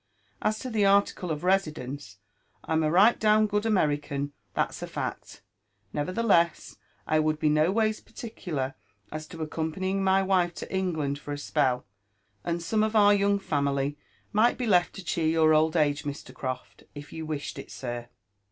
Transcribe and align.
As 0.41 0.57
to 0.57 0.71
the 0.71 0.83
article 0.83 1.29
of 1.29 1.43
residence, 1.43 2.17
I'm 2.63 2.81
a 2.81 2.89
right 2.89 3.19
down 3.19 3.45
good 3.45 3.67
American, 3.67 4.33
that's 4.55 4.81
a 4.81 4.87
fact: 4.87 5.43
nevertheless, 5.93 6.77
I 7.05 7.19
would 7.19 7.37
be 7.37 7.49
no 7.49 7.71
ways 7.71 7.99
particular 8.01 8.73
as 9.11 9.27
to 9.27 9.43
accompanying 9.43 10.03
my 10.03 10.23
wife 10.23 10.55
to 10.55 10.75
England 10.75 11.19
for 11.19 11.33
a 11.33 11.37
spell; 11.37 11.85
and 12.43 12.63
some 12.63 12.81
of 12.81 12.95
our 12.95 13.13
young 13.13 13.37
family 13.37 13.95
might 14.33 14.57
be 14.57 14.65
left 14.65 14.95
to 14.95 15.05
cheer 15.05 15.27
your 15.27 15.53
old 15.53 15.77
age, 15.77 16.01
Mr. 16.01 16.33
Croft, 16.33 16.83
if 16.95 17.13
you 17.13 17.27
wished 17.27 17.59
it, 17.59 17.69
sir. 17.69 18.09